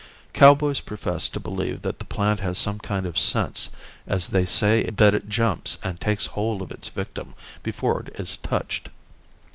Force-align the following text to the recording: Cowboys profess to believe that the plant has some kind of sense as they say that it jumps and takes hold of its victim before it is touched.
Cowboys 0.33 0.79
profess 0.81 1.29
to 1.29 1.39
believe 1.39 1.83
that 1.83 1.99
the 1.99 2.05
plant 2.05 2.39
has 2.39 2.57
some 2.57 2.79
kind 2.79 3.05
of 3.05 3.19
sense 3.19 3.69
as 4.07 4.29
they 4.29 4.47
say 4.47 4.81
that 4.97 5.13
it 5.13 5.29
jumps 5.29 5.77
and 5.83 6.01
takes 6.01 6.25
hold 6.25 6.63
of 6.63 6.71
its 6.71 6.89
victim 6.89 7.35
before 7.61 7.99
it 8.07 8.19
is 8.19 8.35
touched. 8.37 8.89